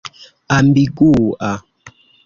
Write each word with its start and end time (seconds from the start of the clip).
ambigua 0.49 1.51